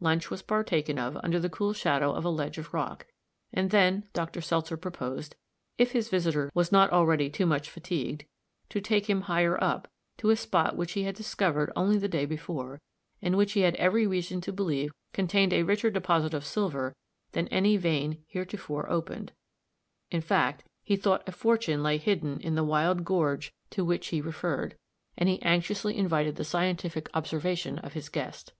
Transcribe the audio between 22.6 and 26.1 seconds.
wild gorge to which he referred, and he anxiously